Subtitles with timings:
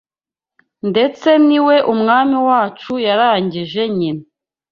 [0.89, 4.23] ndetse ni we Umwami wacu yaragije nyina